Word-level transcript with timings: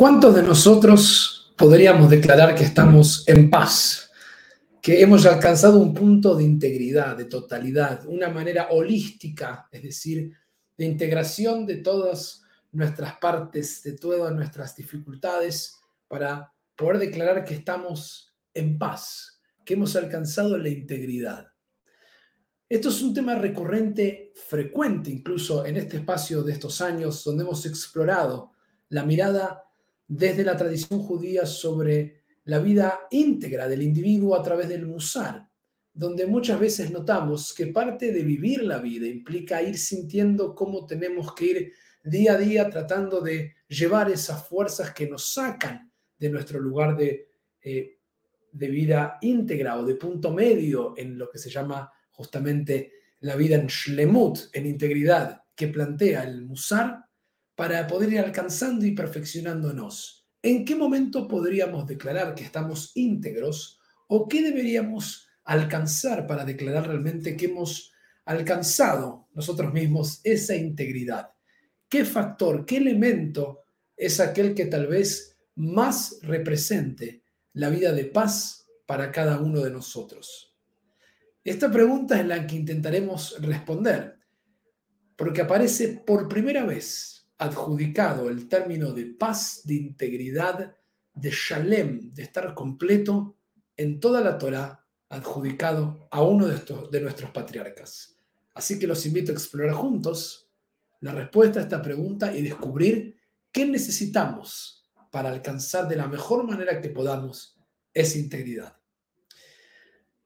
¿Cuántos 0.00 0.34
de 0.34 0.42
nosotros 0.42 1.52
podríamos 1.58 2.08
declarar 2.08 2.54
que 2.54 2.64
estamos 2.64 3.22
en 3.28 3.50
paz? 3.50 4.10
Que 4.80 5.02
hemos 5.02 5.26
alcanzado 5.26 5.78
un 5.78 5.92
punto 5.92 6.34
de 6.34 6.42
integridad, 6.42 7.18
de 7.18 7.26
totalidad, 7.26 8.06
una 8.06 8.30
manera 8.30 8.68
holística, 8.70 9.68
es 9.70 9.82
decir, 9.82 10.32
de 10.78 10.86
integración 10.86 11.66
de 11.66 11.76
todas 11.76 12.42
nuestras 12.72 13.18
partes, 13.18 13.82
de 13.82 13.92
todas 13.92 14.34
nuestras 14.34 14.74
dificultades, 14.74 15.76
para 16.08 16.50
poder 16.74 16.98
declarar 16.98 17.44
que 17.44 17.52
estamos 17.52 18.34
en 18.54 18.78
paz, 18.78 19.42
que 19.66 19.74
hemos 19.74 19.94
alcanzado 19.96 20.56
la 20.56 20.70
integridad. 20.70 21.46
Esto 22.70 22.88
es 22.88 23.02
un 23.02 23.12
tema 23.12 23.34
recurrente, 23.34 24.32
frecuente 24.48 25.10
incluso 25.10 25.66
en 25.66 25.76
este 25.76 25.98
espacio 25.98 26.42
de 26.42 26.54
estos 26.54 26.80
años, 26.80 27.22
donde 27.22 27.44
hemos 27.44 27.66
explorado 27.66 28.52
la 28.88 29.04
mirada 29.04 29.66
desde 30.10 30.42
la 30.42 30.56
tradición 30.56 30.98
judía 30.98 31.46
sobre 31.46 32.22
la 32.42 32.58
vida 32.58 33.02
íntegra 33.12 33.68
del 33.68 33.80
individuo 33.80 34.34
a 34.34 34.42
través 34.42 34.68
del 34.68 34.84
musar, 34.84 35.48
donde 35.94 36.26
muchas 36.26 36.58
veces 36.58 36.90
notamos 36.90 37.54
que 37.54 37.68
parte 37.68 38.10
de 38.10 38.24
vivir 38.24 38.64
la 38.64 38.78
vida 38.78 39.06
implica 39.06 39.62
ir 39.62 39.78
sintiendo 39.78 40.52
cómo 40.52 40.84
tenemos 40.84 41.32
que 41.32 41.44
ir 41.44 41.72
día 42.02 42.32
a 42.32 42.38
día 42.38 42.68
tratando 42.68 43.20
de 43.20 43.54
llevar 43.68 44.10
esas 44.10 44.48
fuerzas 44.48 44.92
que 44.92 45.08
nos 45.08 45.32
sacan 45.32 45.92
de 46.18 46.28
nuestro 46.28 46.58
lugar 46.58 46.96
de, 46.96 47.28
eh, 47.62 47.98
de 48.50 48.68
vida 48.68 49.16
íntegra 49.20 49.78
o 49.78 49.84
de 49.84 49.94
punto 49.94 50.32
medio 50.32 50.94
en 50.96 51.16
lo 51.16 51.30
que 51.30 51.38
se 51.38 51.50
llama 51.50 51.88
justamente 52.10 52.94
la 53.20 53.36
vida 53.36 53.54
en 53.54 53.68
shlemut, 53.68 54.38
en 54.54 54.66
integridad, 54.66 55.44
que 55.54 55.68
plantea 55.68 56.24
el 56.24 56.42
musar 56.46 57.04
para 57.60 57.86
poder 57.86 58.14
ir 58.14 58.20
alcanzando 58.20 58.86
y 58.86 58.92
perfeccionándonos. 58.92 60.26
¿En 60.40 60.64
qué 60.64 60.74
momento 60.74 61.28
podríamos 61.28 61.86
declarar 61.86 62.34
que 62.34 62.42
estamos 62.42 62.92
íntegros 62.94 63.78
o 64.08 64.26
qué 64.26 64.42
deberíamos 64.42 65.28
alcanzar 65.44 66.26
para 66.26 66.46
declarar 66.46 66.86
realmente 66.86 67.36
que 67.36 67.44
hemos 67.44 67.92
alcanzado 68.24 69.28
nosotros 69.34 69.74
mismos 69.74 70.22
esa 70.24 70.56
integridad? 70.56 71.32
¿Qué 71.86 72.06
factor, 72.06 72.64
qué 72.64 72.78
elemento 72.78 73.64
es 73.94 74.20
aquel 74.20 74.54
que 74.54 74.64
tal 74.64 74.86
vez 74.86 75.36
más 75.56 76.18
represente 76.22 77.24
la 77.52 77.68
vida 77.68 77.92
de 77.92 78.06
paz 78.06 78.70
para 78.86 79.12
cada 79.12 79.38
uno 79.38 79.60
de 79.60 79.70
nosotros? 79.70 80.56
Esta 81.44 81.70
pregunta 81.70 82.18
es 82.18 82.26
la 82.26 82.46
que 82.46 82.56
intentaremos 82.56 83.36
responder, 83.42 84.16
porque 85.14 85.42
aparece 85.42 85.88
por 86.06 86.26
primera 86.26 86.64
vez 86.64 87.19
adjudicado 87.40 88.28
el 88.28 88.48
término 88.48 88.92
de 88.92 89.06
paz, 89.06 89.62
de 89.64 89.74
integridad, 89.74 90.76
de 91.14 91.30
shalem, 91.30 92.12
de 92.12 92.22
estar 92.22 92.54
completo 92.54 93.36
en 93.76 93.98
toda 93.98 94.20
la 94.20 94.36
Torah, 94.36 94.86
adjudicado 95.08 96.06
a 96.10 96.22
uno 96.22 96.46
de, 96.46 96.56
estos, 96.56 96.90
de 96.90 97.00
nuestros 97.00 97.30
patriarcas. 97.30 98.18
Así 98.54 98.78
que 98.78 98.86
los 98.86 99.06
invito 99.06 99.32
a 99.32 99.34
explorar 99.34 99.74
juntos 99.74 100.50
la 101.00 101.12
respuesta 101.12 101.60
a 101.60 101.62
esta 101.62 101.80
pregunta 101.80 102.36
y 102.36 102.42
descubrir 102.42 103.16
qué 103.50 103.64
necesitamos 103.64 104.90
para 105.10 105.30
alcanzar 105.30 105.88
de 105.88 105.96
la 105.96 106.08
mejor 106.08 106.44
manera 106.46 106.80
que 106.80 106.90
podamos 106.90 107.58
esa 107.94 108.18
integridad. 108.18 108.76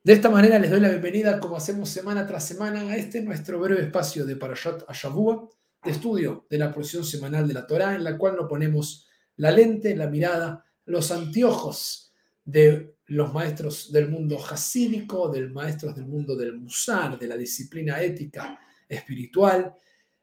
De 0.02 0.12
esta 0.12 0.28
manera 0.28 0.58
les 0.58 0.70
doy 0.70 0.80
la 0.80 0.88
bienvenida, 0.88 1.38
como 1.38 1.56
hacemos 1.56 1.88
semana 1.88 2.26
tras 2.26 2.44
semana, 2.44 2.80
a 2.80 2.96
este 2.96 3.22
nuestro 3.22 3.60
breve 3.60 3.82
espacio 3.82 4.26
de 4.26 4.36
Parashat 4.36 4.82
Ashavua, 4.88 5.48
estudio 5.84 6.46
de 6.48 6.58
la 6.58 6.72
porción 6.72 7.04
semanal 7.04 7.46
de 7.46 7.54
la 7.54 7.66
Torá, 7.66 7.94
en 7.94 8.04
la 8.04 8.16
cual 8.16 8.36
nos 8.36 8.48
ponemos 8.48 9.06
la 9.36 9.50
lente, 9.50 9.94
la 9.96 10.08
mirada, 10.08 10.64
los 10.86 11.10
anteojos 11.10 12.12
de 12.44 12.96
los 13.06 13.32
maestros 13.32 13.92
del 13.92 14.08
mundo 14.08 14.38
hasídico, 14.44 15.28
de 15.28 15.46
maestros 15.48 15.94
del 15.94 16.06
mundo 16.06 16.36
del 16.36 16.58
musar, 16.58 17.18
de 17.18 17.26
la 17.26 17.36
disciplina 17.36 18.00
ética 18.00 18.58
espiritual, 18.88 19.74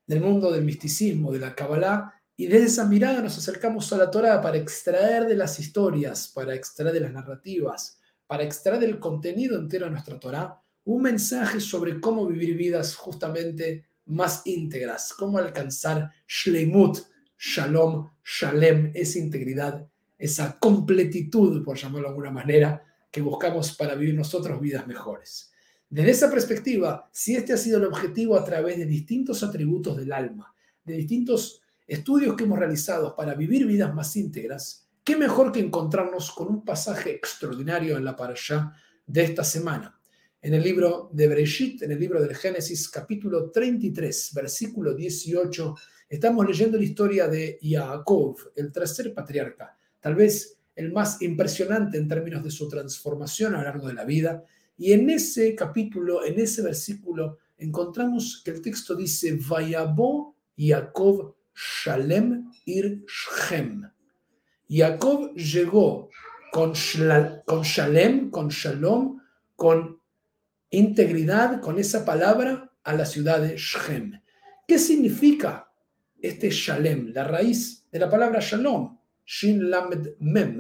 del 0.05 0.21
mundo 0.21 0.51
del 0.51 0.63
misticismo, 0.63 1.31
de 1.31 1.39
la 1.39 1.55
Kabbalah, 1.55 2.13
y 2.35 2.47
desde 2.47 2.66
esa 2.66 2.85
mirada 2.85 3.21
nos 3.21 3.38
acercamos 3.38 3.91
a 3.94 3.97
la 3.97 4.09
Torá 4.09 4.41
para 4.41 4.57
extraer 4.57 5.27
de 5.27 5.35
las 5.35 5.59
historias, 5.59 6.27
para 6.27 6.55
extraer 6.55 6.94
de 6.94 7.01
las 7.01 7.13
narrativas, 7.13 8.00
para 8.25 8.44
extraer 8.44 8.79
del 8.79 9.00
contenido 9.00 9.59
entero 9.59 9.85
de 9.85 9.91
nuestra 9.91 10.19
Torá 10.19 10.59
un 10.85 11.03
mensaje 11.03 11.59
sobre 11.59 12.00
cómo 12.00 12.25
vivir 12.25 12.55
vidas 12.57 12.95
justamente 12.95 13.85
más 14.06 14.41
íntegras, 14.45 15.13
cómo 15.13 15.38
alcanzar 15.38 16.12
Shlemut, 16.28 17.00
Shalom, 17.38 18.09
Shalem, 18.23 18.91
esa 18.94 19.19
integridad, 19.19 19.88
esa 20.17 20.57
completitud, 20.59 21.63
por 21.63 21.78
llamarlo 21.78 22.07
de 22.07 22.09
alguna 22.09 22.31
manera, 22.31 22.84
que 23.09 23.22
buscamos 23.22 23.75
para 23.75 23.95
vivir 23.95 24.16
nosotros 24.16 24.59
vidas 24.62 24.88
mejores. 24.88 25.51
Desde 25.89 26.12
esa 26.12 26.31
perspectiva, 26.31 27.09
si 27.12 27.35
este 27.35 27.53
ha 27.53 27.57
sido 27.57 27.78
el 27.78 27.85
objetivo 27.85 28.38
a 28.38 28.45
través 28.45 28.78
de 28.78 28.85
distintos 28.85 29.44
atributos 29.44 29.97
del 29.97 30.13
alma, 30.13 30.53
de 30.83 30.95
distintos 30.95 31.62
estudios 31.85 32.35
que 32.35 32.45
hemos 32.45 32.59
realizado 32.59 33.16
para 33.16 33.33
vivir 33.33 33.66
vidas 33.66 33.94
más 33.94 34.16
íntegras, 34.16 34.88
qué 35.03 35.18
mejor 35.18 35.51
que 35.51 35.59
encontrarnos 35.59 36.31
con 36.31 36.47
un 36.47 36.63
pasaje 36.63 37.16
extraordinario 37.16 37.97
en 37.97 38.06
la 38.06 38.16
parasha 38.16 38.73
de 39.06 39.23
esta 39.23 39.44
semana 39.44 40.00
en 40.41 40.56
el 40.56 40.63
libro 40.63 41.09
de 41.13 41.28
Bereshit, 41.28 41.84
en 41.84 41.91
el 41.91 42.00
libro 42.00 42.19
del 42.19 42.35
Génesis, 42.35 42.90
capítulo 42.90 43.52
33, 43.52 44.31
versículo 44.34 44.96
18, 44.96 45.75
estamos 46.09 46.47
leyendo 46.47 46.78
la 46.78 46.84
historia 46.84 47.28
de 47.28 47.59
Jacob, 47.62 48.38
el 48.56 48.72
tercer 48.72 49.13
patriarca, 49.13 49.78
tal 50.00 50.16
vez 50.16 50.57
el 50.75 50.91
más 50.91 51.22
impresionante 51.22 52.00
en 52.00 52.07
términos 52.07 52.44
de 52.44 52.50
su 52.50 52.68
transformación 52.68 53.53
a 53.53 53.59
lo 53.59 53.66
largo 53.66 53.88
de 53.88 53.94
la 53.94 54.03
vida. 54.03 54.44
Y 54.78 54.94
en 54.94 55.12
ese 55.12 55.53
capítulo, 55.53 56.25
en 56.25 56.40
ese 56.40 56.63
versículo, 56.63 57.38
encontramos 57.59 58.41
que 58.44 58.51
el 58.51 58.62
texto 58.62 58.96
dice, 58.96 59.38
Vayabo 59.47 60.35
Jacob 60.57 61.35
Shalem 61.53 62.51
ir 62.66 63.06
Shem. 63.07 63.84
Jacob 64.68 65.35
llegó 65.35 66.09
con, 66.51 66.74
con 67.46 67.62
Shalem, 67.62 68.31
con 68.31 68.47
Shalom, 68.47 69.19
con 69.56 70.00
integridad 70.71 71.61
con 71.61 71.77
esa 71.77 72.03
palabra 72.03 72.71
a 72.83 72.93
la 72.93 73.05
ciudad 73.05 73.41
de 73.41 73.55
Shem. 73.57 74.19
¿Qué 74.67 74.79
significa 74.79 75.71
este 76.19 76.49
Shalem? 76.49 77.11
La 77.13 77.25
raíz 77.25 77.87
de 77.91 77.99
la 77.99 78.09
palabra 78.09 78.39
Shalom, 78.41 78.97
Shin 79.25 79.69
Lamed 79.69 80.15
Mem. 80.19 80.59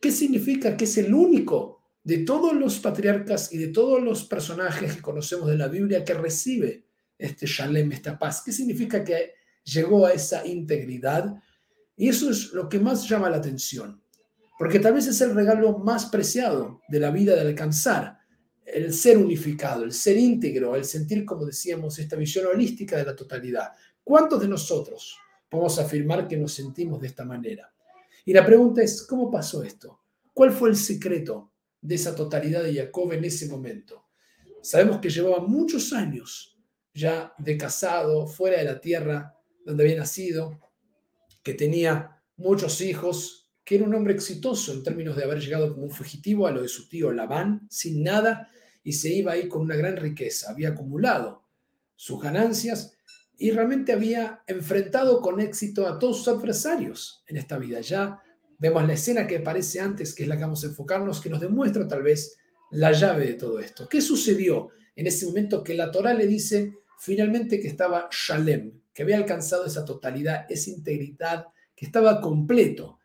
¿Qué 0.00 0.12
significa 0.12 0.76
que 0.76 0.84
es 0.84 0.98
el 0.98 1.12
único 1.12 1.82
de 2.04 2.18
todos 2.18 2.54
los 2.54 2.78
patriarcas 2.78 3.52
y 3.52 3.58
de 3.58 3.68
todos 3.68 4.02
los 4.02 4.24
personajes 4.24 4.96
que 4.96 5.02
conocemos 5.02 5.48
de 5.48 5.56
la 5.56 5.68
Biblia 5.68 6.04
que 6.04 6.14
recibe 6.14 6.84
este 7.16 7.46
Shalem, 7.46 7.90
esta 7.92 8.18
paz? 8.18 8.42
¿Qué 8.44 8.52
significa 8.52 9.02
que 9.02 9.32
llegó 9.64 10.04
a 10.04 10.12
esa 10.12 10.46
integridad? 10.46 11.34
Y 11.96 12.08
eso 12.10 12.30
es 12.30 12.52
lo 12.52 12.68
que 12.68 12.78
más 12.78 13.08
llama 13.08 13.30
la 13.30 13.38
atención, 13.38 14.02
porque 14.58 14.78
tal 14.78 14.92
vez 14.92 15.06
es 15.06 15.20
el 15.22 15.34
regalo 15.34 15.78
más 15.78 16.06
preciado 16.06 16.82
de 16.88 17.00
la 17.00 17.10
vida 17.10 17.34
de 17.34 17.40
alcanzar 17.40 18.17
el 18.72 18.92
ser 18.92 19.18
unificado, 19.18 19.84
el 19.84 19.92
ser 19.92 20.16
íntegro, 20.16 20.76
el 20.76 20.84
sentir, 20.84 21.24
como 21.24 21.44
decíamos, 21.44 21.98
esta 21.98 22.16
visión 22.16 22.46
holística 22.46 22.96
de 22.96 23.04
la 23.04 23.16
totalidad. 23.16 23.72
¿Cuántos 24.02 24.40
de 24.40 24.48
nosotros 24.48 25.16
podemos 25.48 25.78
afirmar 25.78 26.28
que 26.28 26.36
nos 26.36 26.52
sentimos 26.52 27.00
de 27.00 27.08
esta 27.08 27.24
manera? 27.24 27.72
Y 28.24 28.32
la 28.32 28.44
pregunta 28.44 28.82
es, 28.82 29.02
¿cómo 29.02 29.30
pasó 29.30 29.62
esto? 29.62 30.00
¿Cuál 30.34 30.52
fue 30.52 30.68
el 30.68 30.76
secreto 30.76 31.52
de 31.80 31.94
esa 31.94 32.14
totalidad 32.14 32.62
de 32.62 32.74
Jacob 32.74 33.12
en 33.12 33.24
ese 33.24 33.48
momento? 33.48 34.04
Sabemos 34.62 34.98
que 34.98 35.10
llevaba 35.10 35.46
muchos 35.46 35.92
años 35.92 36.58
ya 36.92 37.32
de 37.38 37.56
casado, 37.56 38.26
fuera 38.26 38.58
de 38.58 38.64
la 38.64 38.80
tierra 38.80 39.34
donde 39.64 39.84
había 39.84 39.96
nacido, 39.96 40.60
que 41.42 41.54
tenía 41.54 42.20
muchos 42.36 42.80
hijos, 42.80 43.50
que 43.64 43.76
era 43.76 43.84
un 43.84 43.94
hombre 43.94 44.14
exitoso 44.14 44.72
en 44.72 44.82
términos 44.82 45.16
de 45.16 45.24
haber 45.24 45.40
llegado 45.40 45.72
como 45.72 45.84
un 45.84 45.90
fugitivo 45.90 46.46
a 46.46 46.50
lo 46.50 46.62
de 46.62 46.68
su 46.68 46.88
tío 46.88 47.12
Labán, 47.12 47.66
sin 47.70 48.02
nada, 48.02 48.50
y 48.88 48.92
se 48.92 49.10
iba 49.10 49.32
ahí 49.32 49.48
con 49.48 49.60
una 49.60 49.76
gran 49.76 49.98
riqueza. 49.98 50.50
Había 50.50 50.70
acumulado 50.70 51.44
sus 51.94 52.22
ganancias 52.22 52.96
y 53.36 53.50
realmente 53.50 53.92
había 53.92 54.42
enfrentado 54.46 55.20
con 55.20 55.40
éxito 55.40 55.86
a 55.86 55.98
todos 55.98 56.16
sus 56.16 56.28
adversarios 56.28 57.22
en 57.26 57.36
esta 57.36 57.58
vida. 57.58 57.82
Ya 57.82 58.18
vemos 58.58 58.86
la 58.86 58.94
escena 58.94 59.26
que 59.26 59.36
aparece 59.36 59.78
antes, 59.78 60.14
que 60.14 60.22
es 60.22 60.28
la 60.30 60.36
que 60.38 60.44
vamos 60.44 60.64
a 60.64 60.68
enfocarnos, 60.68 61.20
que 61.20 61.28
nos 61.28 61.38
demuestra 61.38 61.86
tal 61.86 62.02
vez 62.02 62.38
la 62.70 62.92
llave 62.92 63.26
de 63.26 63.34
todo 63.34 63.60
esto. 63.60 63.86
¿Qué 63.90 64.00
sucedió 64.00 64.70
en 64.96 65.06
ese 65.06 65.26
momento 65.26 65.62
que 65.62 65.74
la 65.74 65.90
Torah 65.90 66.14
le 66.14 66.26
dice 66.26 66.72
finalmente 66.98 67.60
que 67.60 67.68
estaba 67.68 68.08
Shalem, 68.10 68.72
que 68.94 69.02
había 69.02 69.18
alcanzado 69.18 69.66
esa 69.66 69.84
totalidad, 69.84 70.46
esa 70.48 70.70
integridad, 70.70 71.44
que 71.76 71.84
estaba 71.84 72.22
completo? 72.22 73.00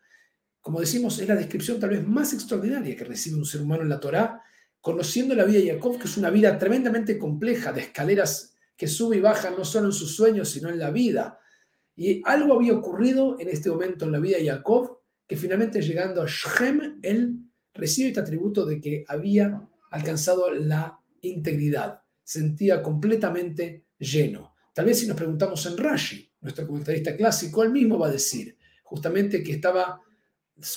Como 0.62 0.80
decimos, 0.80 1.18
es 1.18 1.28
la 1.28 1.36
descripción 1.36 1.78
tal 1.78 1.90
vez 1.90 2.08
más 2.08 2.32
extraordinaria 2.32 2.96
que 2.96 3.04
recibe 3.04 3.36
un 3.36 3.44
ser 3.44 3.60
humano 3.60 3.82
en 3.82 3.90
la 3.90 4.00
Torah 4.00 4.40
conociendo 4.84 5.34
la 5.34 5.46
vida 5.46 5.60
de 5.60 5.68
Jacob, 5.68 5.98
que 5.98 6.04
es 6.04 6.18
una 6.18 6.28
vida 6.28 6.58
tremendamente 6.58 7.18
compleja, 7.18 7.72
de 7.72 7.80
escaleras 7.80 8.52
que 8.76 8.86
sube 8.86 9.16
y 9.16 9.20
baja 9.20 9.48
no 9.48 9.64
solo 9.64 9.86
en 9.86 9.94
sus 9.94 10.14
sueños, 10.14 10.50
sino 10.50 10.68
en 10.68 10.78
la 10.78 10.90
vida. 10.90 11.38
Y 11.96 12.20
algo 12.26 12.52
había 12.52 12.74
ocurrido 12.74 13.40
en 13.40 13.48
este 13.48 13.70
momento 13.70 14.04
en 14.04 14.12
la 14.12 14.18
vida 14.18 14.36
de 14.36 14.44
Jacob 14.44 14.98
que 15.26 15.38
finalmente 15.38 15.80
llegando 15.80 16.20
a 16.20 16.26
Shem, 16.26 16.98
él 17.00 17.38
recibe 17.72 18.08
este 18.08 18.20
atributo 18.20 18.66
de 18.66 18.78
que 18.78 19.06
había 19.08 19.66
alcanzado 19.90 20.52
la 20.52 21.00
integridad, 21.22 22.02
sentía 22.22 22.82
completamente 22.82 23.86
lleno. 23.98 24.52
Tal 24.74 24.84
vez 24.84 24.98
si 24.98 25.06
nos 25.06 25.16
preguntamos 25.16 25.64
en 25.64 25.78
Rashi, 25.78 26.30
nuestro 26.42 26.66
comentarista 26.66 27.16
clásico, 27.16 27.62
él 27.62 27.70
mismo 27.70 27.98
va 27.98 28.08
a 28.08 28.12
decir 28.12 28.58
justamente 28.82 29.42
que 29.42 29.52
estaba 29.52 30.02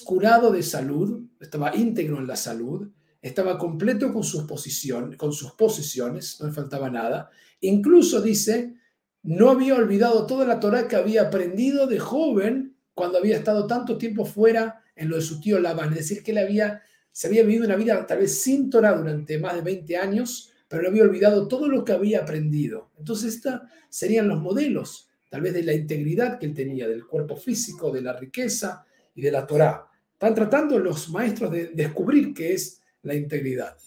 curado 0.05 0.49
de 0.49 0.63
salud, 0.63 1.27
estaba 1.41 1.75
íntegro 1.75 2.19
en 2.19 2.27
la 2.27 2.37
salud, 2.37 2.89
estaba 3.21 3.57
completo 3.57 4.13
con 4.13 4.23
sus, 4.23 4.45
con 4.45 5.33
sus 5.33 5.97
no 5.97 6.47
le 6.47 6.53
faltaba 6.53 6.89
nada. 6.89 7.29
Incluso 7.61 8.21
dice, 8.21 8.75
no 9.23 9.49
había 9.49 9.75
olvidado 9.75 10.25
toda 10.25 10.45
la 10.45 10.59
Torah 10.59 10.87
que 10.87 10.95
había 10.95 11.23
aprendido 11.23 11.87
de 11.87 11.99
joven 11.99 12.75
cuando 12.93 13.17
había 13.17 13.37
estado 13.37 13.67
tanto 13.67 13.97
tiempo 13.97 14.25
fuera 14.25 14.81
en 14.95 15.09
lo 15.09 15.17
de 15.17 15.21
su 15.21 15.39
tío 15.39 15.59
Labán. 15.59 15.89
Es 15.89 15.99
decir, 15.99 16.23
que 16.23 16.31
él 16.31 16.37
había, 16.39 16.81
se 17.11 17.27
había 17.27 17.43
vivido 17.43 17.65
una 17.65 17.75
vida 17.75 18.05
tal 18.05 18.19
vez 18.19 18.41
sin 18.41 18.69
Torah 18.69 18.95
durante 18.95 19.37
más 19.39 19.55
de 19.55 19.61
20 19.61 19.97
años, 19.97 20.51
pero 20.67 20.83
no 20.83 20.89
había 20.89 21.03
olvidado 21.03 21.47
todo 21.47 21.67
lo 21.67 21.83
que 21.83 21.93
había 21.93 22.21
aprendido. 22.21 22.91
Entonces, 22.97 23.35
estos 23.35 23.61
serían 23.89 24.27
los 24.27 24.41
modelos, 24.41 25.09
tal 25.29 25.41
vez 25.41 25.53
de 25.53 25.63
la 25.63 25.73
integridad 25.73 26.39
que 26.39 26.45
él 26.45 26.53
tenía, 26.53 26.87
del 26.87 27.05
cuerpo 27.05 27.35
físico, 27.35 27.91
de 27.91 28.01
la 28.01 28.13
riqueza 28.13 28.85
y 29.15 29.21
de 29.21 29.31
la 29.31 29.45
Torah. 29.45 29.87
Están 30.13 30.33
tratando 30.33 30.79
los 30.79 31.09
maestros 31.09 31.51
de 31.51 31.67
descubrir 31.67 32.33
qué 32.33 32.53
es 32.53 32.81
la 33.07 33.15
integridad. 33.15 33.77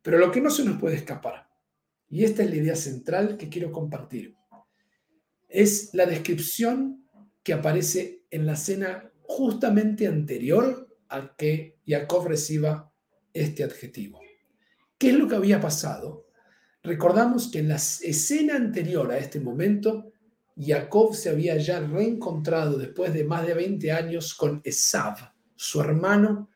Pero 0.00 0.18
lo 0.18 0.30
que 0.30 0.40
no 0.40 0.50
se 0.50 0.64
nos 0.64 0.80
puede 0.80 0.96
escapar, 0.96 1.48
y 2.08 2.24
esta 2.24 2.42
es 2.42 2.50
la 2.50 2.56
idea 2.56 2.76
central 2.76 3.36
que 3.36 3.48
quiero 3.48 3.70
compartir, 3.70 4.34
es 5.48 5.90
la 5.92 6.06
descripción 6.06 7.04
que 7.42 7.52
aparece 7.52 8.24
en 8.30 8.46
la 8.46 8.52
escena 8.52 9.10
justamente 9.22 10.06
anterior 10.06 10.96
a 11.08 11.34
que 11.36 11.78
Jacob 11.86 12.26
reciba 12.26 12.92
este 13.32 13.64
adjetivo. 13.64 14.20
¿Qué 14.96 15.10
es 15.10 15.14
lo 15.14 15.28
que 15.28 15.36
había 15.36 15.60
pasado? 15.60 16.26
Recordamos 16.82 17.50
que 17.50 17.60
en 17.60 17.68
la 17.68 17.76
escena 17.76 18.56
anterior 18.56 19.10
a 19.10 19.18
este 19.18 19.40
momento, 19.40 20.12
Jacob 20.56 21.14
se 21.14 21.30
había 21.30 21.56
ya 21.56 21.80
reencontrado 21.80 22.78
después 22.78 23.12
de 23.14 23.24
más 23.24 23.46
de 23.46 23.54
20 23.54 23.92
años 23.92 24.34
con 24.34 24.60
Esav, 24.64 25.32
su 25.54 25.80
hermano, 25.80 26.50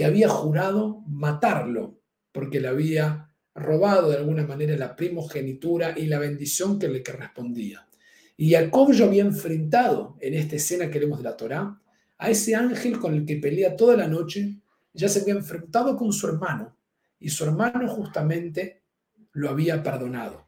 que 0.00 0.06
había 0.06 0.30
jurado 0.30 1.02
matarlo 1.08 2.00
porque 2.32 2.58
le 2.58 2.68
había 2.68 3.30
robado 3.54 4.08
de 4.08 4.16
alguna 4.16 4.46
manera 4.46 4.74
la 4.74 4.96
primogenitura 4.96 5.92
y 5.94 6.06
la 6.06 6.18
bendición 6.18 6.78
que 6.78 6.88
le 6.88 7.02
correspondía. 7.02 7.86
Y 8.38 8.52
Jacob 8.52 8.92
ya 8.92 9.04
había 9.04 9.24
enfrentado 9.24 10.16
en 10.22 10.32
esta 10.32 10.56
escena 10.56 10.90
que 10.90 11.00
vemos 11.00 11.18
de 11.18 11.24
la 11.24 11.36
Torá 11.36 11.78
a 12.16 12.30
ese 12.30 12.54
ángel 12.54 12.98
con 12.98 13.12
el 13.12 13.26
que 13.26 13.36
pelea 13.36 13.76
toda 13.76 13.94
la 13.94 14.08
noche, 14.08 14.56
ya 14.94 15.06
se 15.06 15.20
había 15.20 15.34
enfrentado 15.34 15.98
con 15.98 16.14
su 16.14 16.28
hermano 16.28 16.74
y 17.18 17.28
su 17.28 17.44
hermano 17.44 17.86
justamente 17.86 18.80
lo 19.32 19.50
había 19.50 19.82
perdonado. 19.82 20.46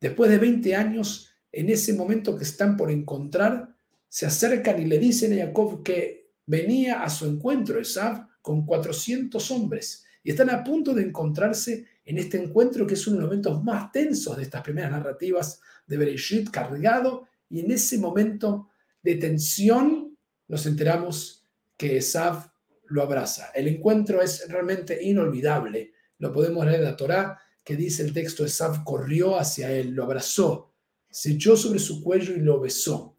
Después 0.00 0.30
de 0.30 0.38
20 0.38 0.74
años, 0.74 1.30
en 1.52 1.68
ese 1.68 1.92
momento 1.92 2.38
que 2.38 2.44
están 2.44 2.78
por 2.78 2.90
encontrar, 2.90 3.76
se 4.08 4.24
acercan 4.24 4.80
y 4.80 4.86
le 4.86 4.98
dicen 4.98 5.34
a 5.34 5.44
Jacob 5.44 5.82
que 5.82 6.30
venía 6.46 7.02
a 7.02 7.10
su 7.10 7.26
encuentro 7.26 7.78
Esav 7.78 8.31
con 8.42 8.66
400 8.66 9.50
hombres 9.50 10.04
y 10.24 10.30
están 10.30 10.50
a 10.50 10.62
punto 10.62 10.94
de 10.94 11.02
encontrarse 11.02 11.86
en 12.04 12.18
este 12.18 12.42
encuentro 12.42 12.86
que 12.86 12.94
es 12.94 13.06
uno 13.06 13.16
de 13.16 13.22
los 13.22 13.30
momentos 13.30 13.62
más 13.64 13.90
tensos 13.92 14.36
de 14.36 14.42
estas 14.42 14.62
primeras 14.62 14.90
narrativas 14.90 15.60
de 15.86 15.96
Bereshit, 15.96 16.50
cargado, 16.50 17.28
y 17.48 17.60
en 17.60 17.70
ese 17.70 17.98
momento 17.98 18.68
de 19.02 19.16
tensión 19.16 20.16
nos 20.48 20.66
enteramos 20.66 21.46
que 21.76 21.96
Esav 21.96 22.50
lo 22.86 23.02
abraza. 23.02 23.50
El 23.54 23.68
encuentro 23.68 24.20
es 24.22 24.48
realmente 24.48 25.02
inolvidable. 25.02 25.92
Lo 26.18 26.32
podemos 26.32 26.64
leer 26.64 26.80
en 26.80 26.84
la 26.84 26.96
Torá, 26.96 27.38
que 27.64 27.76
dice 27.76 28.02
el 28.02 28.12
texto, 28.12 28.44
Esav 28.44 28.84
corrió 28.84 29.38
hacia 29.38 29.70
él, 29.72 29.90
lo 29.90 30.04
abrazó, 30.04 30.72
se 31.10 31.32
echó 31.32 31.56
sobre 31.56 31.78
su 31.78 32.02
cuello 32.02 32.34
y 32.34 32.40
lo 32.40 32.60
besó, 32.60 33.16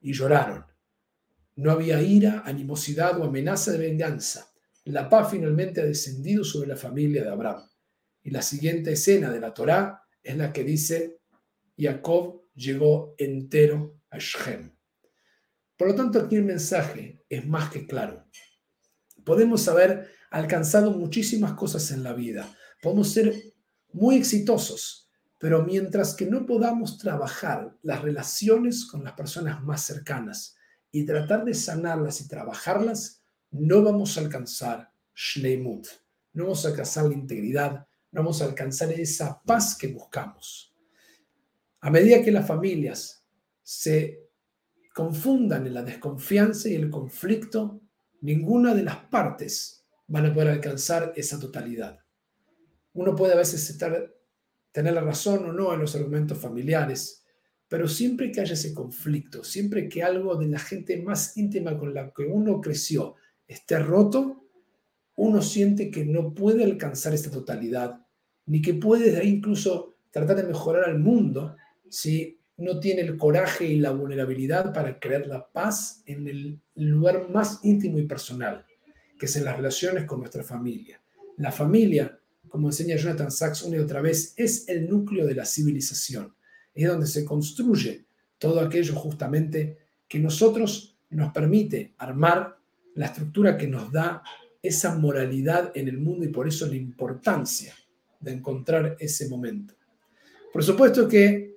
y 0.00 0.12
lloraron. 0.12 0.64
No 1.56 1.70
había 1.70 2.02
ira, 2.02 2.42
animosidad 2.44 3.18
o 3.18 3.24
amenaza 3.24 3.72
de 3.72 3.78
venganza. 3.78 4.52
La 4.86 5.08
paz 5.08 5.30
finalmente 5.30 5.80
ha 5.80 5.84
descendido 5.84 6.44
sobre 6.44 6.68
la 6.68 6.76
familia 6.76 7.22
de 7.22 7.30
Abraham. 7.30 7.68
Y 8.22 8.30
la 8.30 8.42
siguiente 8.42 8.92
escena 8.92 9.30
de 9.30 9.40
la 9.40 9.52
Torá 9.52 10.02
es 10.22 10.36
la 10.36 10.52
que 10.52 10.64
dice, 10.64 11.20
Jacob 11.76 12.44
llegó 12.54 13.14
entero 13.18 14.00
a 14.10 14.18
Shem. 14.18 14.72
Por 15.76 15.88
lo 15.88 15.94
tanto, 15.94 16.20
aquí 16.20 16.36
el 16.36 16.44
mensaje 16.44 17.24
es 17.28 17.46
más 17.46 17.70
que 17.70 17.86
claro. 17.86 18.24
Podemos 19.24 19.66
haber 19.68 20.08
alcanzado 20.30 20.92
muchísimas 20.92 21.54
cosas 21.54 21.90
en 21.90 22.02
la 22.02 22.12
vida, 22.12 22.56
podemos 22.80 23.12
ser 23.12 23.34
muy 23.92 24.16
exitosos, 24.16 25.10
pero 25.38 25.64
mientras 25.64 26.14
que 26.14 26.26
no 26.26 26.46
podamos 26.46 26.98
trabajar 26.98 27.76
las 27.82 28.02
relaciones 28.02 28.86
con 28.86 29.04
las 29.04 29.14
personas 29.14 29.62
más 29.62 29.82
cercanas, 29.82 30.56
y 30.92 31.04
tratar 31.04 31.44
de 31.44 31.52
sanarlas 31.52 32.20
y 32.22 32.28
trabajarlas, 32.28 33.25
no 33.50 33.82
vamos 33.82 34.16
a 34.16 34.20
alcanzar 34.20 34.92
Shleimut, 35.14 35.86
no 36.32 36.44
vamos 36.44 36.64
a 36.64 36.68
alcanzar 36.68 37.06
la 37.06 37.14
integridad, 37.14 37.86
no 38.12 38.22
vamos 38.22 38.42
a 38.42 38.46
alcanzar 38.46 38.92
esa 38.92 39.40
paz 39.42 39.76
que 39.76 39.88
buscamos. 39.88 40.74
A 41.80 41.90
medida 41.90 42.22
que 42.22 42.32
las 42.32 42.46
familias 42.46 43.24
se 43.62 44.26
confundan 44.94 45.66
en 45.66 45.74
la 45.74 45.82
desconfianza 45.82 46.68
y 46.68 46.74
el 46.74 46.90
conflicto, 46.90 47.80
ninguna 48.20 48.74
de 48.74 48.82
las 48.82 48.96
partes 48.96 49.84
van 50.06 50.26
a 50.26 50.34
poder 50.34 50.48
alcanzar 50.48 51.12
esa 51.16 51.38
totalidad. 51.38 51.98
Uno 52.92 53.14
puede 53.14 53.34
a 53.34 53.36
veces 53.36 53.68
estar, 53.68 54.14
tener 54.72 54.94
la 54.94 55.02
razón 55.02 55.44
o 55.46 55.52
no 55.52 55.74
en 55.74 55.80
los 55.80 55.94
argumentos 55.94 56.38
familiares, 56.38 57.24
pero 57.68 57.88
siempre 57.88 58.30
que 58.30 58.40
haya 58.40 58.54
ese 58.54 58.72
conflicto, 58.72 59.42
siempre 59.42 59.88
que 59.88 60.02
algo 60.02 60.36
de 60.36 60.46
la 60.46 60.58
gente 60.58 61.02
más 61.02 61.36
íntima 61.36 61.76
con 61.76 61.92
la 61.92 62.12
que 62.12 62.24
uno 62.24 62.60
creció 62.60 63.16
esté 63.48 63.78
roto, 63.78 64.44
uno 65.16 65.42
siente 65.42 65.90
que 65.90 66.04
no 66.04 66.34
puede 66.34 66.64
alcanzar 66.64 67.14
esta 67.14 67.30
totalidad, 67.30 68.00
ni 68.46 68.60
que 68.60 68.74
puede 68.74 69.24
incluso 69.24 69.96
tratar 70.10 70.36
de 70.36 70.44
mejorar 70.44 70.84
al 70.84 70.98
mundo 70.98 71.56
si 71.88 72.38
no 72.58 72.80
tiene 72.80 73.02
el 73.02 73.16
coraje 73.16 73.66
y 73.66 73.78
la 73.78 73.90
vulnerabilidad 73.90 74.72
para 74.72 74.98
crear 74.98 75.26
la 75.26 75.46
paz 75.46 76.02
en 76.06 76.26
el 76.26 76.60
lugar 76.74 77.28
más 77.30 77.60
íntimo 77.62 77.98
y 77.98 78.06
personal, 78.06 78.64
que 79.18 79.26
es 79.26 79.36
en 79.36 79.44
las 79.44 79.56
relaciones 79.56 80.04
con 80.04 80.20
nuestra 80.20 80.42
familia. 80.42 81.00
La 81.36 81.52
familia, 81.52 82.18
como 82.48 82.68
enseña 82.68 82.96
Jonathan 82.96 83.30
Sachs 83.30 83.62
una 83.62 83.76
y 83.76 83.80
otra 83.80 84.00
vez, 84.00 84.34
es 84.36 84.68
el 84.68 84.88
núcleo 84.88 85.26
de 85.26 85.34
la 85.34 85.44
civilización 85.44 86.36
es 86.76 86.88
donde 86.88 87.06
se 87.06 87.24
construye 87.24 88.06
todo 88.38 88.60
aquello 88.60 88.94
justamente 88.94 89.78
que 90.06 90.18
nosotros 90.18 90.98
nos 91.08 91.32
permite 91.32 91.94
armar 91.96 92.55
la 92.96 93.06
estructura 93.06 93.56
que 93.56 93.68
nos 93.68 93.92
da 93.92 94.22
esa 94.62 94.98
moralidad 94.98 95.70
en 95.74 95.88
el 95.88 95.98
mundo 95.98 96.24
y 96.24 96.28
por 96.28 96.48
eso 96.48 96.66
la 96.66 96.74
importancia 96.74 97.74
de 98.18 98.32
encontrar 98.32 98.96
ese 98.98 99.28
momento. 99.28 99.74
Por 100.52 100.64
supuesto 100.64 101.06
que 101.06 101.56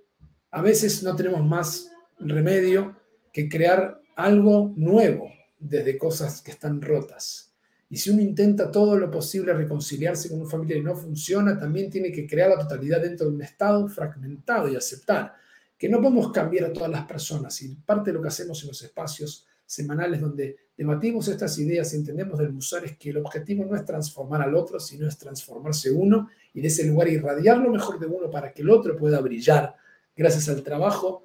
a 0.51 0.61
veces 0.61 1.01
no 1.03 1.15
tenemos 1.15 1.43
más 1.45 1.89
remedio 2.19 2.95
que 3.31 3.47
crear 3.47 4.01
algo 4.15 4.73
nuevo 4.75 5.31
desde 5.57 5.97
cosas 5.97 6.41
que 6.41 6.51
están 6.51 6.81
rotas. 6.81 7.53
Y 7.89 7.97
si 7.97 8.11
uno 8.11 8.21
intenta 8.21 8.69
todo 8.69 8.97
lo 8.97 9.09
posible 9.09 9.53
reconciliarse 9.53 10.29
con 10.29 10.41
una 10.41 10.49
familia 10.49 10.77
y 10.77 10.81
no 10.81 10.95
funciona, 10.95 11.57
también 11.57 11.89
tiene 11.89 12.11
que 12.11 12.27
crear 12.27 12.49
la 12.49 12.59
totalidad 12.59 13.01
dentro 13.01 13.27
de 13.27 13.35
un 13.35 13.41
estado 13.41 13.87
fragmentado 13.87 14.67
y 14.69 14.75
aceptar 14.75 15.33
que 15.77 15.89
no 15.89 16.01
podemos 16.01 16.31
cambiar 16.31 16.65
a 16.65 16.73
todas 16.73 16.91
las 16.91 17.05
personas. 17.05 17.59
Y 17.61 17.75
parte 17.75 18.11
de 18.11 18.17
lo 18.17 18.21
que 18.21 18.27
hacemos 18.27 18.61
en 18.61 18.67
los 18.67 18.81
espacios 18.83 19.47
semanales 19.69 20.19
donde 20.19 20.57
debatimos 20.75 21.27
estas 21.27 21.59
ideas 21.59 21.93
y 21.93 21.97
entendemos 21.97 22.39
del 22.39 22.51
Musar 22.51 22.83
es 22.85 22.97
que 22.97 23.11
el 23.11 23.17
objetivo 23.17 23.63
no 23.65 23.75
es 23.75 23.85
transformar 23.85 24.41
al 24.41 24.55
otro, 24.55 24.79
sino 24.79 25.07
es 25.07 25.15
transformarse 25.15 25.91
uno 25.91 26.27
y 26.55 26.61
de 26.61 26.69
ese 26.69 26.87
lugar 26.87 27.07
irradiar 27.07 27.59
lo 27.59 27.69
mejor 27.69 27.99
de 27.99 28.07
uno 28.07 28.31
para 28.31 28.51
que 28.51 28.63
el 28.63 28.71
otro 28.71 28.97
pueda 28.97 29.21
brillar 29.21 29.75
gracias 30.15 30.49
al 30.49 30.63
trabajo 30.63 31.23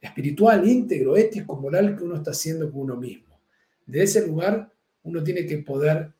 espiritual, 0.00 0.68
íntegro, 0.68 1.16
ético, 1.16 1.56
moral 1.56 1.96
que 1.96 2.04
uno 2.04 2.14
está 2.14 2.30
haciendo 2.30 2.70
con 2.70 2.82
uno 2.82 2.96
mismo. 2.96 3.40
De 3.86 4.04
ese 4.04 4.24
lugar 4.24 4.72
uno 5.02 5.24
tiene 5.24 5.44
que 5.44 5.58
poder 5.58 6.12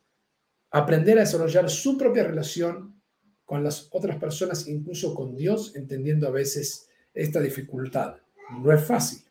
aprender 0.72 1.18
a 1.18 1.20
desarrollar 1.20 1.70
su 1.70 1.96
propia 1.96 2.24
relación 2.24 3.00
con 3.44 3.62
las 3.62 3.86
otras 3.92 4.16
personas, 4.16 4.66
incluso 4.66 5.14
con 5.14 5.36
Dios, 5.36 5.76
entendiendo 5.76 6.26
a 6.26 6.32
veces 6.32 6.88
esta 7.14 7.40
dificultad. 7.40 8.16
No 8.60 8.72
es 8.72 8.84
fácil. 8.84 9.29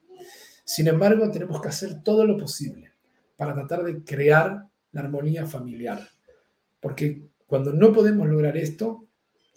Sin 0.70 0.88
embargo, 0.88 1.32
tenemos 1.32 1.60
que 1.64 1.70
hacer 1.70 2.04
todo 2.04 2.24
lo 2.28 2.38
posible 2.38 2.92
para 3.36 3.56
tratar 3.56 3.84
de 3.84 4.04
crear 4.04 4.68
la 4.92 5.02
armonía 5.02 5.48
familiar. 5.48 6.08
Porque 6.80 7.24
cuando 7.48 7.74
no 7.74 7.92
podemos 7.92 8.28
lograr 8.30 8.56
esto, 8.56 9.08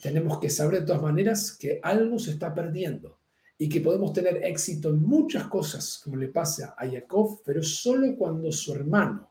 tenemos 0.00 0.40
que 0.40 0.48
saber 0.48 0.80
de 0.80 0.86
todas 0.86 1.02
maneras 1.02 1.52
que 1.52 1.78
algo 1.82 2.18
se 2.18 2.30
está 2.30 2.54
perdiendo 2.54 3.18
y 3.58 3.68
que 3.68 3.82
podemos 3.82 4.14
tener 4.14 4.42
éxito 4.42 4.88
en 4.88 5.02
muchas 5.02 5.48
cosas, 5.48 6.00
como 6.02 6.16
le 6.16 6.28
pasa 6.28 6.74
a 6.78 6.88
Jacob, 6.88 7.42
pero 7.44 7.62
solo 7.62 8.16
cuando 8.16 8.50
su 8.50 8.72
hermano 8.72 9.30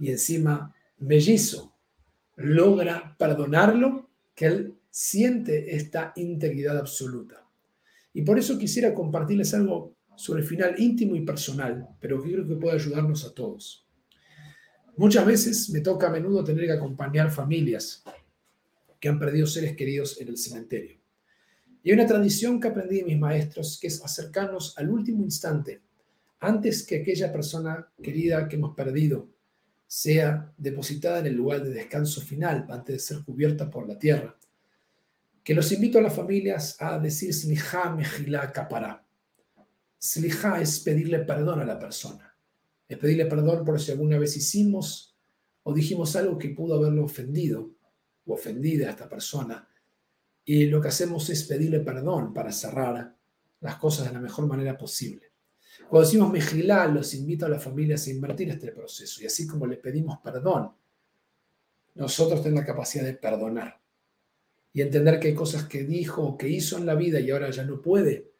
y 0.00 0.10
encima 0.10 0.74
mellizo 0.98 1.72
logra 2.34 3.14
perdonarlo, 3.16 4.10
que 4.34 4.46
él 4.46 4.74
siente 4.90 5.76
esta 5.76 6.12
integridad 6.16 6.78
absoluta. 6.78 7.46
Y 8.12 8.22
por 8.22 8.40
eso 8.40 8.58
quisiera 8.58 8.92
compartirles 8.92 9.54
algo 9.54 9.93
sobre 10.16 10.42
el 10.42 10.46
final 10.46 10.74
íntimo 10.78 11.16
y 11.16 11.22
personal, 11.22 11.88
pero 12.00 12.22
que 12.22 12.32
creo 12.32 12.46
que 12.46 12.56
puede 12.56 12.76
ayudarnos 12.76 13.24
a 13.24 13.34
todos. 13.34 13.86
Muchas 14.96 15.26
veces 15.26 15.70
me 15.70 15.80
toca 15.80 16.06
a 16.06 16.10
menudo 16.10 16.44
tener 16.44 16.66
que 16.66 16.72
acompañar 16.72 17.30
familias 17.30 18.04
que 19.00 19.08
han 19.08 19.18
perdido 19.18 19.46
seres 19.46 19.76
queridos 19.76 20.20
en 20.20 20.28
el 20.28 20.38
cementerio. 20.38 20.98
Y 21.82 21.90
hay 21.90 21.94
una 21.94 22.06
tradición 22.06 22.58
que 22.58 22.68
aprendí 22.68 22.98
de 22.98 23.04
mis 23.04 23.18
maestros, 23.18 23.78
que 23.78 23.88
es 23.88 24.02
acercarnos 24.02 24.78
al 24.78 24.88
último 24.88 25.22
instante, 25.22 25.82
antes 26.40 26.86
que 26.86 27.00
aquella 27.00 27.30
persona 27.30 27.88
querida 28.02 28.48
que 28.48 28.56
hemos 28.56 28.74
perdido 28.74 29.28
sea 29.86 30.52
depositada 30.56 31.18
en 31.18 31.26
el 31.26 31.34
lugar 31.34 31.62
de 31.62 31.70
descanso 31.70 32.20
final, 32.20 32.66
antes 32.70 32.96
de 32.96 32.98
ser 33.00 33.24
cubierta 33.24 33.70
por 33.70 33.86
la 33.86 33.98
tierra. 33.98 34.36
Que 35.42 35.54
los 35.54 35.70
invito 35.72 35.98
a 35.98 36.02
las 36.02 36.14
familias 36.14 36.76
a 36.80 36.98
decir 36.98 37.34
Sliha 37.34 37.90
Mejila 37.90 38.50
Kapará. 38.50 39.03
Sliha 40.04 40.60
es 40.60 40.80
pedirle 40.80 41.20
perdón 41.20 41.60
a 41.60 41.64
la 41.64 41.78
persona. 41.78 42.36
Es 42.86 42.98
pedirle 42.98 43.24
perdón 43.24 43.64
por 43.64 43.80
si 43.80 43.90
alguna 43.90 44.18
vez 44.18 44.36
hicimos 44.36 45.16
o 45.62 45.72
dijimos 45.72 46.14
algo 46.14 46.36
que 46.36 46.50
pudo 46.50 46.74
haberlo 46.74 47.06
ofendido 47.06 47.70
o 48.26 48.34
ofendida 48.34 48.88
a 48.88 48.90
esta 48.90 49.08
persona 49.08 49.66
y 50.44 50.66
lo 50.66 50.82
que 50.82 50.88
hacemos 50.88 51.30
es 51.30 51.44
pedirle 51.44 51.80
perdón 51.80 52.34
para 52.34 52.52
cerrar 52.52 53.16
las 53.60 53.76
cosas 53.76 54.08
de 54.08 54.12
la 54.12 54.20
mejor 54.20 54.46
manera 54.46 54.76
posible. 54.76 55.32
Cuando 55.88 56.06
decimos 56.06 56.30
Mejilá, 56.30 56.86
los 56.86 57.14
invito 57.14 57.46
a 57.46 57.48
las 57.48 57.64
familias 57.64 58.06
a 58.06 58.10
invertir 58.10 58.50
este 58.50 58.72
proceso. 58.72 59.22
Y 59.22 59.26
así 59.26 59.46
como 59.46 59.66
le 59.66 59.78
pedimos 59.78 60.18
perdón, 60.22 60.70
nosotros 61.94 62.42
tenemos 62.42 62.64
la 62.64 62.66
capacidad 62.66 63.04
de 63.04 63.14
perdonar. 63.14 63.80
Y 64.70 64.82
entender 64.82 65.18
que 65.18 65.28
hay 65.28 65.34
cosas 65.34 65.64
que 65.64 65.84
dijo 65.84 66.22
o 66.22 66.36
que 66.36 66.46
hizo 66.46 66.76
en 66.76 66.84
la 66.84 66.94
vida 66.94 67.20
y 67.20 67.30
ahora 67.30 67.48
ya 67.48 67.64
no 67.64 67.80
puede 67.80 68.33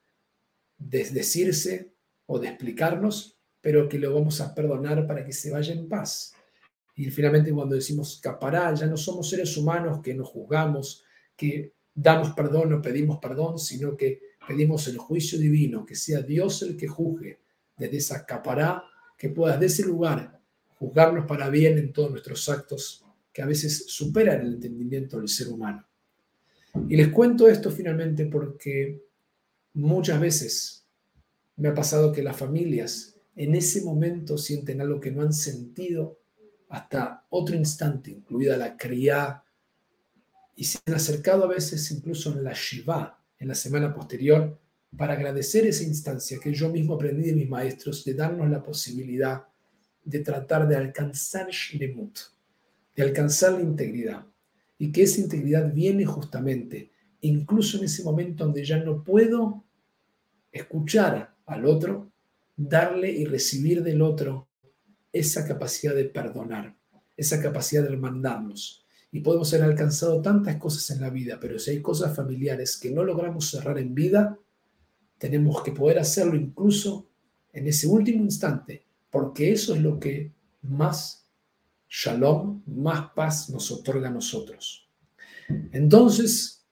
desdecirse 0.78 1.93
o 2.26 2.38
de 2.38 2.49
explicarnos, 2.49 3.38
pero 3.61 3.88
que 3.88 3.99
lo 3.99 4.14
vamos 4.14 4.40
a 4.40 4.54
perdonar 4.54 5.07
para 5.07 5.25
que 5.25 5.33
se 5.33 5.50
vaya 5.50 5.73
en 5.73 5.88
paz. 5.88 6.35
Y 6.97 7.11
finalmente 7.11 7.52
cuando 7.52 7.75
decimos 7.75 8.21
capará, 8.23 8.73
ya 8.75 8.87
no 8.87 8.97
somos 8.97 9.28
seres 9.28 9.57
humanos 9.57 10.00
que 10.02 10.14
nos 10.14 10.28
juzgamos, 10.28 11.04
que 11.37 11.73
damos 11.95 12.33
perdón 12.33 12.73
o 12.73 12.83
pedimos 12.83 13.19
perdón, 13.19 13.59
sino 13.59 13.97
que 13.97 14.21
pedimos 14.47 14.87
el 14.88 14.99
juicio 14.99 15.38
divino, 15.38 15.85
que 15.85 15.95
sea 15.95 16.21
Dios 16.21 16.62
el 16.62 16.76
que 16.76 16.88
juzgue 16.88 17.40
desde 17.76 17.97
esa 17.97 18.26
capará, 18.26 18.85
que 19.16 19.31
pueda 19.31 19.57
desde 19.57 19.83
ese 19.83 19.88
lugar 19.88 20.40
juzgarnos 20.78 21.26
para 21.26 21.49
bien 21.49 21.78
en 21.78 21.93
todos 21.93 22.11
nuestros 22.11 22.49
actos 22.49 23.04
que 23.33 23.43
a 23.43 23.47
veces 23.47 23.87
superan 23.88 24.40
el 24.43 24.54
entendimiento 24.54 25.19
del 25.19 25.28
ser 25.28 25.49
humano. 25.49 25.85
Y 26.88 26.97
les 26.97 27.09
cuento 27.09 27.49
esto 27.49 27.71
finalmente 27.71 28.26
porque 28.26 29.02
muchas 29.75 30.21
veces 30.21 30.87
me 31.57 31.69
ha 31.69 31.75
pasado 31.75 32.12
que 32.12 32.23
las 32.23 32.37
familias 32.37 33.16
en 33.37 33.54
ese 33.54 33.83
momento 33.83 34.38
sienten 34.38 34.81
algo 34.81 35.00
que 35.00 35.11
no 35.11 35.23
han 35.23 35.33
sentido 35.33 36.21
hasta 36.69 37.26
otro 37.31 37.54
instante, 37.54 38.11
incluida 38.11 38.57
la 38.57 38.76
cría 38.76 39.43
y 40.57 40.64
se 40.64 40.78
han 40.87 40.95
acercado 40.95 41.45
a 41.45 41.49
veces 41.49 41.90
incluso 41.90 42.33
en 42.33 42.45
la 42.45 42.52
Shiva, 42.54 43.21
en 43.38 43.49
la 43.49 43.54
semana 43.54 43.93
posterior, 43.93 44.59
para 44.97 45.14
agradecer 45.14 45.66
esa 45.66 45.83
instancia 45.83 46.38
que 46.40 46.54
yo 46.54 46.69
mismo 46.69 46.95
aprendí 46.95 47.26
de 47.26 47.35
mis 47.35 47.49
maestros, 47.49 48.04
de 48.04 48.14
darnos 48.14 48.49
la 48.49 48.62
posibilidad 48.62 49.45
de 50.04 50.21
tratar 50.21 50.69
de 50.69 50.76
alcanzar 50.76 51.49
Shlemut, 51.50 52.19
de 52.95 53.02
alcanzar 53.02 53.54
la 53.54 53.62
integridad. 53.62 54.26
Y 54.78 54.93
que 54.93 55.02
esa 55.02 55.21
integridad 55.21 55.73
viene 55.73 56.04
justamente, 56.04 56.90
incluso 57.21 57.78
en 57.78 57.85
ese 57.85 58.02
momento 58.04 58.45
donde 58.45 58.64
ya 58.64 58.76
no 58.78 59.02
puedo 59.02 59.63
escuchar 60.55 61.35
al 61.47 61.67
otro, 61.67 62.11
darle 62.57 63.11
y 63.11 63.25
recibir 63.25 63.83
del 63.83 64.01
otro 64.01 64.49
esa 65.13 65.47
capacidad 65.47 65.95
de 65.95 66.05
perdonar, 66.05 66.77
esa 67.17 67.43
capacidad 67.43 67.83
de 67.83 67.89
hermandarnos, 67.89 68.87
y 69.11 69.21
podemos 69.21 69.53
haber 69.53 69.67
alcanzado 69.67 70.23
tantas 70.23 70.57
cosas 70.57 70.91
en 70.91 71.01
la 71.01 71.11
vida, 71.11 71.39
pero 71.41 71.59
si 71.59 71.73
hay 71.73 71.83
cosas 71.83 72.17
familiares 72.17 72.77
que 72.77 72.91
no 72.91 73.05
logramos 73.05 73.51
cerrar 73.51 73.79
en 73.79 73.95
vida, 73.95 74.39
tenemos 75.19 75.63
que 75.63 75.73
poder 75.73 75.99
hacerlo 75.99 76.37
incluso 76.37 77.09
en 77.53 77.69
ese 77.69 77.87
último 77.87 78.25
instante, 78.25 78.85
porque 79.11 79.53
eso 79.53 79.75
es 79.75 79.83
lo 79.83 80.01
que 80.01 80.33
más 80.63 81.29
shalom, 81.89 82.63
más 82.67 83.11
paz 83.15 83.51
nos 83.51 83.71
otorga 83.71 84.09
a 84.09 84.13
nosotros. 84.13 84.89
Entonces, 85.73 86.63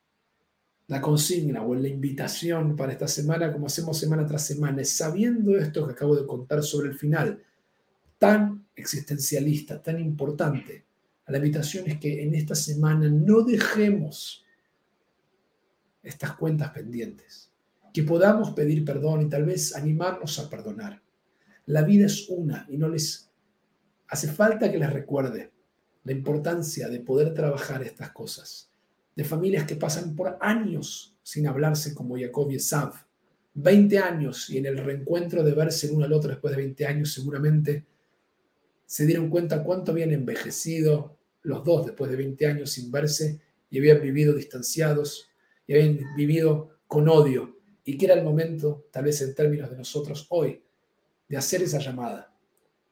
la 0.93 1.01
consigna 1.01 1.63
o 1.63 1.75
la 1.75 1.89
invitación 1.89 2.77
para 2.77 2.93
esta 2.93 3.09
semana, 3.09 3.51
como 3.51 3.67
hacemos 3.67 3.99
semana 3.99 4.27
tras 4.27 4.47
semana, 4.47 4.83
es 4.83 4.95
sabiendo 4.95 5.57
esto 5.57 5.87
que 5.87 5.95
acabo 5.95 6.15
de 6.15 6.27
contar 6.27 6.63
sobre 6.63 6.91
el 6.91 6.95
final, 6.95 7.43
tan 8.19 8.67
existencialista, 8.77 9.83
tan 9.83 9.99
importante, 9.99 10.85
la 11.29 11.39
invitación 11.39 11.87
es 11.87 11.99
que 11.99 12.23
en 12.23 12.35
esta 12.35 12.55
semana 12.55 13.09
no 13.09 13.41
dejemos 13.41 14.45
estas 16.03 16.33
cuentas 16.37 16.69
pendientes, 16.73 17.51
que 17.95 18.03
podamos 18.03 18.51
pedir 18.51 18.85
perdón 18.85 19.23
y 19.23 19.31
tal 19.31 19.47
vez 19.47 19.75
animarnos 19.75 20.39
a 20.41 20.51
perdonar. 20.51 21.01
La 21.65 21.81
vida 21.85 22.05
es 22.05 22.29
una 22.29 22.67
y 22.69 22.77
no 22.77 22.91
les 22.91 23.31
hace 24.09 24.29
falta 24.29 24.71
que 24.71 24.79
les 24.79 24.93
recuerde 24.93 25.53
la 26.05 26.13
importancia 26.13 26.91
de 26.91 27.01
poder 27.01 27.33
trabajar 27.33 27.83
estas 27.83 28.11
cosas, 28.11 28.72
de 29.15 29.25
familias 29.25 29.67
que 29.67 29.77
pasan 29.77 30.15
por 30.17 30.39
años 30.41 31.17
sin 31.23 31.47
hablarse 31.47 31.95
como 31.95 32.19
Jacob 32.19 32.51
y 32.51 32.57
Esav, 32.57 32.95
20 33.55 33.99
años 33.99 34.49
y 34.51 34.59
en 34.59 34.67
el 34.67 34.79
reencuentro 34.79 35.45
de 35.45 35.53
verse 35.53 35.91
uno 35.91 36.05
al 36.05 36.13
otro 36.13 36.31
después 36.31 36.57
de 36.57 36.63
20 36.63 36.87
años 36.87 37.13
seguramente 37.13 37.85
se 38.87 39.07
dieron 39.07 39.29
cuenta 39.29 39.63
cuánto 39.63 39.93
habían 39.93 40.13
envejecido 40.13 41.17
los 41.43 41.65
dos 41.65 41.87
después 41.87 42.11
de 42.11 42.17
20 42.17 42.47
años 42.47 42.71
sin 42.71 42.91
verse 42.91 43.41
y 43.71 43.79
habían 43.79 44.01
vivido 44.01 44.35
distanciados 44.35 45.29
y 45.67 45.75
habían 45.75 46.01
vivido 46.17 46.79
con 46.87 47.09
odio 47.09 47.59
y 47.85 47.99
que 47.99 48.07
era 48.07 48.15
el 48.15 48.25
momento, 48.25 48.87
tal 48.91 49.05
vez 49.05 49.21
en 49.23 49.35
términos 49.35 49.71
de 49.71 49.77
nosotros 49.77 50.27
hoy, 50.31 50.63
de 51.29 51.37
hacer 51.37 51.63
esa 51.63 51.79
llamada, 51.79 52.33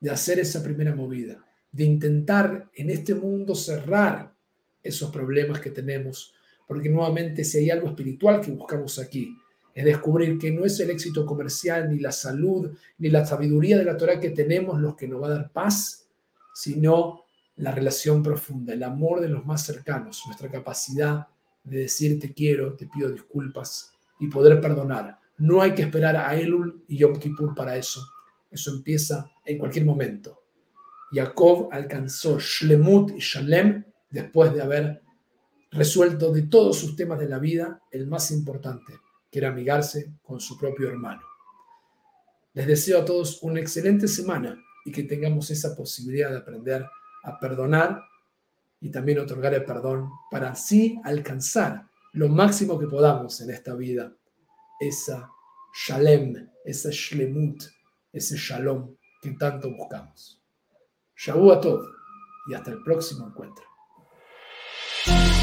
de 0.01 0.11
hacer 0.11 0.41
esa 0.41 0.63
primera 0.63 0.95
movida, 0.95 1.45
de 1.71 1.85
intentar 1.85 2.71
en 2.75 2.91
este 2.91 3.15
mundo 3.15 3.55
cerrar 3.55 4.30
esos 4.83 5.11
problemas 5.11 5.61
que 5.61 5.71
tenemos, 5.71 6.35
porque 6.67 6.89
nuevamente 6.89 7.45
si 7.45 7.59
hay 7.59 7.71
algo 7.71 7.89
espiritual 7.89 8.41
que 8.41 8.51
buscamos 8.51 8.99
aquí, 8.99 9.37
es 9.75 9.85
descubrir 9.85 10.39
que 10.39 10.51
no 10.51 10.65
es 10.65 10.79
el 10.81 10.91
éxito 10.91 11.25
comercial, 11.25 11.91
ni 11.91 12.01
la 12.01 12.13
salud, 12.13 12.73
ni 12.99 13.09
la 13.09 13.25
sabiduría 13.25 13.79
de 13.79 13.85
la 13.85 13.97
Torah 13.97 14.19
que 14.19 14.31
tenemos 14.31 14.81
los 14.81 14.97
que 14.97 15.07
nos 15.07 15.23
va 15.23 15.29
a 15.29 15.31
dar 15.31 15.53
paz, 15.53 16.09
sino 16.55 17.25
la 17.57 17.73
relación 17.73 18.23
profunda, 18.23 18.73
el 18.73 18.83
amor 18.83 19.21
de 19.21 19.29
los 19.29 19.45
más 19.45 19.65
cercanos, 19.65 20.23
nuestra 20.27 20.51
capacidad 20.51 21.29
de 21.63 21.81
decir 21.81 22.19
te 22.19 22.33
quiero, 22.33 22.75
te 22.75 22.87
pido 22.87 23.11
disculpas 23.11 23.93
y 24.19 24.29
poder 24.29 24.61
perdonar. 24.61 25.19
No 25.39 25.63
hay 25.63 25.75
que 25.75 25.83
esperar 25.83 26.17
a 26.17 26.35
Elul 26.35 26.85
y 26.89 26.99
Yom 26.99 27.19
Kippur 27.19 27.55
para 27.55 27.77
eso. 27.77 28.01
Eso 28.51 28.73
empieza 28.73 29.31
en 29.45 29.59
cualquier 29.59 29.85
momento. 29.85 30.43
Jacob 31.13 31.69
alcanzó 31.73 32.39
Shlemut 32.39 33.13
y 33.13 33.19
Shalem 33.19 33.85
después 34.11 34.53
de 34.53 34.63
haber 34.63 35.03
resuelto 35.71 36.33
de 36.33 36.43
todos 36.43 36.79
sus 36.79 36.97
temas 36.97 37.19
de 37.19 37.29
la 37.29 37.39
vida 37.39 37.81
el 37.91 38.07
más 38.07 38.31
importante, 38.31 38.95
que 39.31 39.39
era 39.39 39.49
amigarse 39.49 40.13
con 40.23 40.41
su 40.41 40.59
propio 40.59 40.89
hermano. 40.89 41.23
Les 42.53 42.67
deseo 42.67 43.01
a 43.01 43.05
todos 43.05 43.43
una 43.43 43.61
excelente 43.61 44.09
semana 44.09 44.61
y 44.85 44.91
que 44.91 45.05
tengamos 45.05 45.51
esa 45.51 45.77
posibilidad 45.77 46.31
de 46.31 46.39
aprender 46.39 46.85
a 47.23 47.39
perdonar 47.39 48.03
y 48.81 48.91
también 48.91 49.21
otorgar 49.21 49.55
el 49.55 49.65
perdón 49.65 50.11
para 50.31 50.51
así 50.51 50.99
alcanzar 51.05 51.87
lo 52.13 52.29
máximo 52.29 52.79
que 52.79 52.87
podamos 52.87 53.41
en 53.41 53.51
esta 53.51 53.75
vida, 53.75 54.13
esa 54.81 55.31
shalem, 55.73 56.51
esa 56.65 56.91
shlemut, 56.91 57.63
ese 58.13 58.37
shalom 58.37 58.97
que 59.23 59.33
tanto 59.33 59.71
buscamos. 59.71 60.43
Shabu 61.17 61.53
a 61.53 61.61
todos 61.61 61.87
y 62.49 62.55
hasta 62.55 62.73
el 62.73 62.83
próximo 62.83 63.29
encuentro. 63.29 63.70
Bye. 65.11 65.40